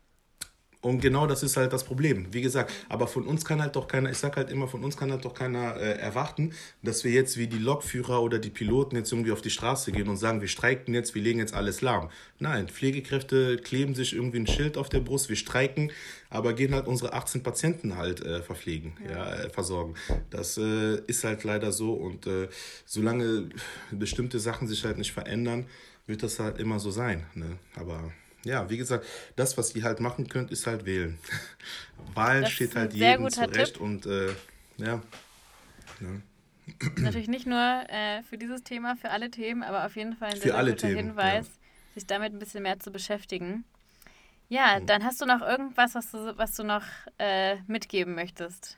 [0.81, 2.27] Und genau das ist halt das Problem.
[2.31, 4.95] Wie gesagt, aber von uns kann halt doch keiner, ich sag halt immer, von uns
[4.95, 8.95] kann halt doch keiner äh, erwarten, dass wir jetzt wie die Lokführer oder die Piloten
[8.95, 11.81] jetzt irgendwie auf die Straße gehen und sagen, wir streiken jetzt, wir legen jetzt alles
[11.81, 12.09] lahm.
[12.39, 15.91] Nein, Pflegekräfte kleben sich irgendwie ein Schild auf der Brust, wir streiken,
[16.29, 19.95] aber gehen halt unsere 18 Patienten halt äh, verpflegen, ja, ja äh, versorgen.
[20.29, 22.47] Das äh, ist halt leider so und äh,
[22.85, 23.49] solange
[23.91, 25.65] bestimmte Sachen sich halt nicht verändern,
[26.09, 27.25] wird das halt immer so sein.
[27.35, 27.57] Ne?
[27.75, 28.11] Aber
[28.43, 31.19] ja, wie gesagt, das, was ihr halt machen könnt, ist halt wählen.
[32.13, 33.81] Wahl das steht halt jedem zurecht Tipp.
[33.81, 34.29] und äh,
[34.77, 35.01] ja.
[36.01, 36.21] ja.
[36.97, 40.39] Natürlich nicht nur äh, für dieses Thema, für alle Themen, aber auf jeden Fall ein
[40.39, 41.93] sehr, guter Themen, Hinweis, ja.
[41.93, 43.63] sich damit ein bisschen mehr zu beschäftigen.
[44.49, 44.87] Ja, hm.
[44.87, 46.83] dann hast du noch irgendwas, was du, was du noch
[47.19, 48.77] äh, mitgeben möchtest.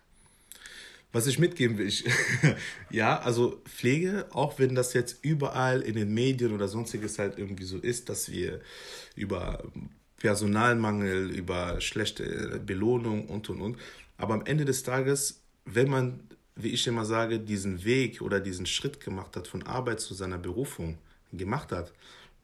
[1.14, 2.06] Was ich mitgeben will, ich,
[2.90, 7.66] ja, also Pflege, auch wenn das jetzt überall in den Medien oder sonstiges halt irgendwie
[7.66, 8.62] so ist, dass wir
[9.16, 9.64] über
[10.18, 13.78] Personalmangel, über schlechte Belohnung und und und.
[14.18, 16.20] Aber am Ende des Tages, wenn man,
[16.56, 20.38] wie ich immer sage, diesen Weg oder diesen Schritt gemacht hat von Arbeit zu seiner
[20.38, 20.98] Berufung
[21.34, 21.92] gemacht hat,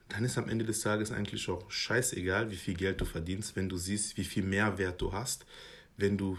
[0.09, 3.69] dann ist am Ende des Tages eigentlich auch scheißegal, wie viel Geld du verdienst, wenn
[3.69, 5.45] du siehst, wie viel Mehrwert du hast,
[5.97, 6.37] wenn du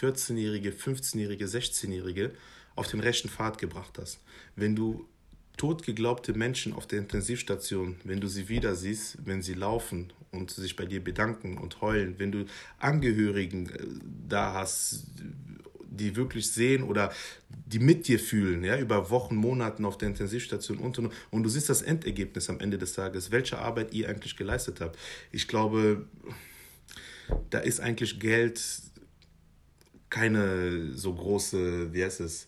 [0.00, 2.32] 14-Jährige, 15-Jährige, 16-Jährige
[2.74, 4.18] auf den rechten Pfad gebracht hast.
[4.56, 5.06] Wenn du
[5.56, 10.74] totgeglaubte Menschen auf der Intensivstation, wenn du sie wieder siehst, wenn sie laufen und sich
[10.74, 12.46] bei dir bedanken und heulen, wenn du
[12.78, 13.86] Angehörigen äh,
[14.28, 15.04] da hast,
[15.88, 17.12] die wirklich sehen oder
[17.48, 21.48] die mit dir fühlen, ja, über Wochen, Monaten auf der Intensivstation und, und, und du
[21.48, 24.98] siehst das Endergebnis am Ende des Tages, welche Arbeit ihr eigentlich geleistet habt.
[25.30, 26.06] Ich glaube,
[27.50, 28.60] da ist eigentlich Geld
[30.14, 32.46] keine so große, wie heißt es,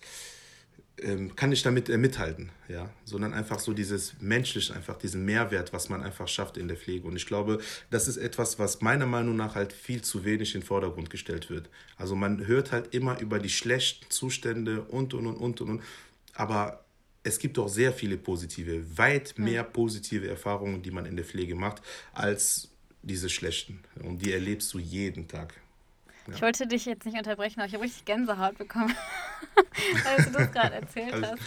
[1.02, 5.72] ähm, kann ich damit äh, mithalten, ja, sondern einfach so dieses menschliche, einfach diesen Mehrwert,
[5.72, 7.09] was man einfach schafft in der Pflege.
[7.09, 7.59] Und ich glaube,
[7.90, 11.50] das ist etwas, was meiner Meinung nach halt viel zu wenig in den Vordergrund gestellt
[11.50, 11.68] wird.
[11.96, 15.83] Also man hört halt immer über die schlechten Zustände und und und und und,
[16.35, 16.85] aber
[17.24, 21.57] es gibt auch sehr viele positive, weit mehr positive Erfahrungen, die man in der Pflege
[21.57, 22.70] macht, als
[23.02, 23.81] diese schlechten.
[24.05, 25.55] Und die erlebst du jeden Tag.
[26.26, 26.34] Ja.
[26.34, 28.94] Ich wollte dich jetzt nicht unterbrechen, aber ich habe richtig Gänsehaut bekommen,
[30.06, 31.40] als du das gerade erzählt also, hast.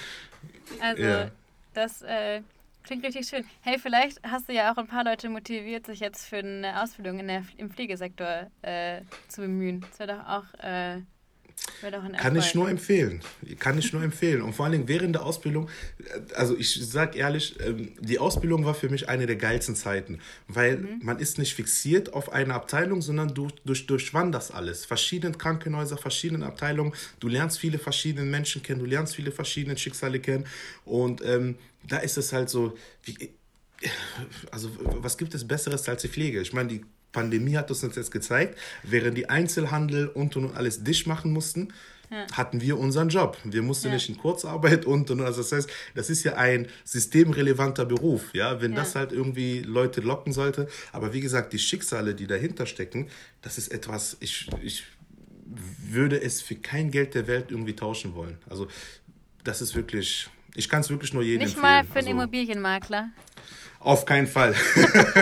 [0.82, 1.32] Also, ja.
[1.74, 2.42] das äh,
[2.84, 3.46] klingt richtig schön.
[3.62, 7.20] Hey, vielleicht hast du ja auch ein paar Leute motiviert, sich jetzt für eine Ausbildung
[7.20, 9.82] in der, im Pflegesektor äh, zu bemühen.
[9.82, 11.02] Das wäre doch auch äh,
[12.18, 13.22] kann ich nur empfehlen.
[13.60, 14.42] Kann ich nur empfehlen.
[14.42, 15.70] Und vor allen Dingen während der Ausbildung,
[16.36, 20.78] also ich sag ehrlich, ähm, die Ausbildung war für mich eine der geilsten Zeiten, weil
[20.78, 21.00] mhm.
[21.04, 24.86] man ist nicht fixiert auf eine Abteilung, sondern du durch, durchwanderst alles.
[24.86, 26.94] Verschiedene Krankenhäuser, verschiedene Abteilungen.
[27.20, 30.46] Du lernst viele verschiedene Menschen kennen, du lernst viele verschiedene Schicksale kennen.
[30.86, 31.56] Und ähm,
[31.88, 33.30] da ist es halt so, wie,
[34.52, 34.70] also
[35.02, 36.42] was gibt es Besseres als die Pflege?
[36.42, 41.08] Ich meine, die Pandemie hat uns jetzt gezeigt, während die Einzelhandel und und alles dicht
[41.08, 41.70] machen mussten,
[42.10, 42.26] ja.
[42.34, 43.38] hatten wir unseren Job.
[43.44, 43.94] Wir mussten ja.
[43.96, 48.62] nicht in Kurzarbeit und und also das heißt, das ist ja ein systemrelevanter Beruf, ja,
[48.62, 48.78] wenn ja.
[48.78, 50.68] das halt irgendwie Leute locken sollte.
[50.92, 53.10] Aber wie gesagt, die Schicksale, die dahinter stecken,
[53.42, 54.84] das ist etwas, ich, ich
[55.46, 58.38] würde es für kein Geld der Welt irgendwie tauschen wollen.
[58.50, 58.68] Also
[59.44, 61.74] das ist wirklich, ich kann es wirklich nur jedem Nicht empfehlen.
[61.74, 63.10] mal für einen also, Immobilienmakler.
[63.80, 64.54] Auf keinen Fall.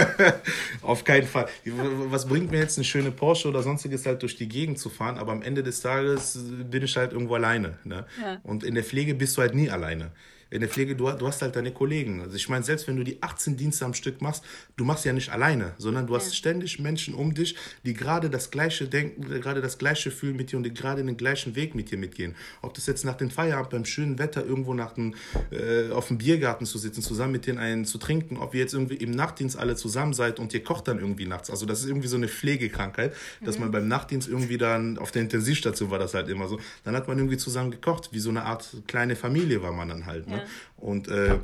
[0.82, 1.48] Auf keinen Fall.
[1.66, 5.18] Was bringt mir jetzt eine schöne Porsche oder sonstiges halt durch die Gegend zu fahren,
[5.20, 6.40] aber am Ende des Tages
[6.70, 7.78] bin ich halt irgendwo alleine.
[7.84, 8.06] Ne?
[8.20, 8.40] Ja.
[8.44, 10.12] Und in der Pflege bist du halt nie alleine
[10.50, 12.22] in der Pflege, du, du hast halt deine Kollegen.
[12.22, 14.44] Also ich meine, selbst wenn du die 18 Dienste am Stück machst,
[14.78, 18.52] du machst ja nicht alleine, sondern du hast ständig Menschen um dich, die gerade das
[18.52, 21.92] gleiche denken, gerade das gleiche fühlen mit dir und die gerade den gleichen Weg mit
[21.92, 22.36] dir mitgehen.
[22.62, 25.16] Ob das jetzt nach dem Feierabend beim schönen Wetter irgendwo nach dem,
[25.52, 28.74] äh, auf dem Biergarten zu sitzen, zusammen mit denen einen zu trinken, ob ihr jetzt
[28.74, 31.50] irgendwie im Nachtdienst alle zusammen seid und ihr kocht dann irgendwie nachts.
[31.50, 33.66] Also das ist irgendwie so eine Pflegekrankheit, dass mhm.
[33.66, 37.08] man beim Nachtdienst irgendwie dann, auf der Intensivstation war das halt immer so, dann hat
[37.08, 40.28] man irgendwie zusammen gekocht, wie so eine Art kleine Familie war man dann halt.
[40.28, 40.37] Ne?
[40.38, 40.46] Ja.
[40.78, 41.40] Und äh,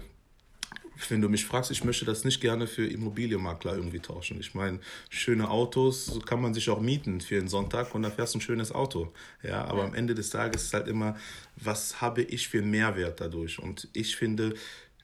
[1.09, 4.39] wenn du mich fragst, ich möchte das nicht gerne für Immobilienmakler irgendwie tauschen.
[4.39, 4.79] Ich meine,
[5.09, 8.41] schöne Autos kann man sich auch mieten für einen Sonntag und dann fährst du ein
[8.41, 9.11] schönes Auto.
[9.41, 11.15] Ja, aber am Ende des Tages ist halt immer,
[11.55, 13.59] was habe ich für einen Mehrwert dadurch?
[13.59, 14.53] Und ich finde,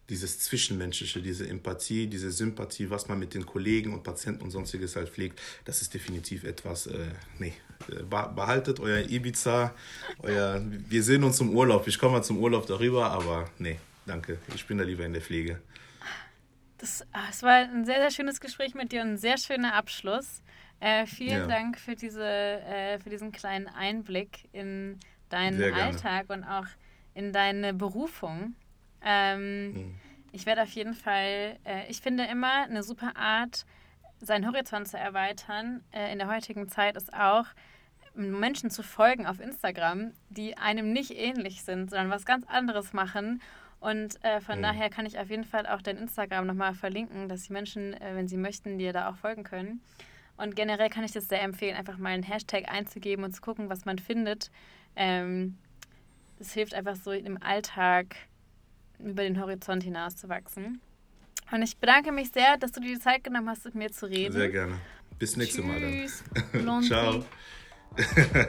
[0.10, 4.96] dieses Zwischenmenschliche, diese Empathie, diese Sympathie, was man mit den Kollegen und Patienten und sonstiges
[4.96, 7.54] halt pflegt, das ist definitiv etwas, äh, nee,
[7.90, 9.74] äh, behaltet euer Ibiza,
[10.20, 14.40] euer, wir sehen uns zum Urlaub, ich komme mal zum Urlaub darüber, aber nee, danke,
[14.54, 15.62] ich bin da lieber in der Pflege.
[16.80, 19.76] Das, ah, das war ein sehr, sehr schönes Gespräch mit dir und ein sehr schöner
[19.76, 20.42] Abschluss.
[20.80, 21.48] Äh, vielen ja.
[21.48, 26.68] Dank für, diese, äh, für diesen kleinen Einblick in deinen Alltag und auch
[27.14, 28.56] in deine Berufung.
[29.04, 29.96] Ähm, mhm.
[30.32, 33.66] Ich werde auf jeden Fall, äh, ich finde immer eine super Art,
[34.22, 37.46] seinen Horizont zu erweitern äh, in der heutigen Zeit ist auch,
[38.16, 43.42] Menschen zu folgen auf Instagram, die einem nicht ähnlich sind, sondern was ganz anderes machen.
[43.80, 44.64] Und äh, von mhm.
[44.64, 48.16] daher kann ich auf jeden Fall auch dein Instagram nochmal verlinken, dass die Menschen, äh,
[48.16, 49.82] wenn sie möchten, dir da auch folgen können.
[50.36, 53.70] Und generell kann ich das sehr empfehlen, einfach mal einen Hashtag einzugeben und zu gucken,
[53.70, 54.52] was man findet.
[54.96, 55.58] Ähm,
[56.40, 58.16] das hilft einfach so im Alltag
[59.00, 60.82] über den Horizont hinaus zu wachsen.
[61.52, 64.06] Und ich bedanke mich sehr, dass du dir die Zeit genommen hast, mit mir zu
[64.06, 64.34] reden.
[64.34, 64.80] Sehr gerne.
[65.18, 66.84] Bis nächstes Mal dann.
[66.84, 67.24] Ciao.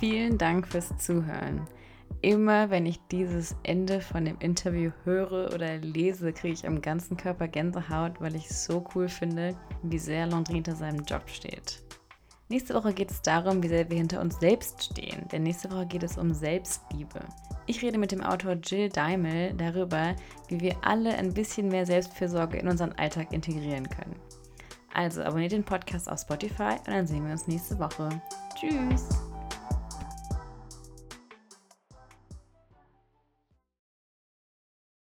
[0.00, 1.66] Vielen Dank fürs Zuhören.
[2.20, 7.16] immer, wenn ich dieses Ende von dem Interview höre oder lese, kriege ich am ganzen
[7.16, 11.82] Körper Gänsehaut, weil ich es so cool finde, wie sehr Landry hinter seinem Job steht.
[12.48, 15.86] Nächste Woche geht es darum, wie sehr wir hinter uns selbst stehen, denn nächste Woche
[15.86, 17.20] geht es um Selbstliebe.
[17.68, 20.16] Ich rede mit dem Autor Jill Daimel darüber,
[20.48, 24.16] wie wir alle ein bisschen mehr Selbstfürsorge in unseren Alltag integrieren können.
[24.94, 28.08] Also abonniert den Podcast auf Spotify und dann sehen wir uns nächste Woche.
[28.58, 29.27] Tschüss!